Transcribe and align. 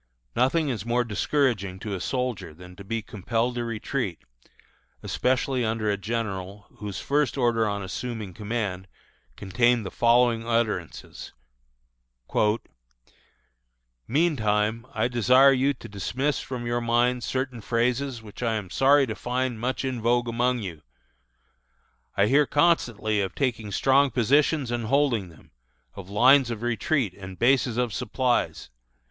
Nothing 0.35 0.69
is 0.69 0.83
more 0.83 1.03
discouraging 1.03 1.77
to 1.81 1.93
a 1.93 2.01
soldier 2.01 2.55
than 2.55 2.75
to 2.75 2.83
be 2.83 3.03
compelled 3.03 3.53
to 3.53 3.63
retreat, 3.63 4.17
especially 5.03 5.63
under 5.63 5.91
a 5.91 5.95
general 5.95 6.65
whose 6.79 6.99
first 6.99 7.37
order 7.37 7.67
on 7.69 7.83
assuming 7.83 8.33
command 8.33 8.87
contained 9.35 9.85
the 9.85 9.91
following 9.91 10.43
utterances: 10.43 11.33
"Meantime, 14.07 14.87
I 14.91 15.07
desire 15.07 15.51
you 15.51 15.75
to 15.75 15.87
dismiss 15.87 16.39
from 16.39 16.65
your 16.65 16.81
minds 16.81 17.27
certain 17.27 17.61
phrases 17.61 18.23
which 18.23 18.41
I 18.41 18.55
am 18.55 18.71
sorry 18.71 19.05
to 19.05 19.13
find 19.13 19.59
much 19.59 19.85
in 19.85 20.01
vogue 20.01 20.27
among 20.27 20.63
you. 20.63 20.81
"I 22.17 22.25
hear 22.25 22.47
constantly 22.47 23.21
of 23.21 23.35
taking 23.35 23.71
strong 23.71 24.09
positions 24.09 24.71
and 24.71 24.87
holding 24.87 25.29
them 25.29 25.51
of 25.93 26.09
lines 26.09 26.49
of 26.49 26.63
retreat 26.63 27.13
and 27.13 27.33
of 27.33 27.37
bases 27.37 27.77
of 27.77 27.93
supplies. 27.93 28.71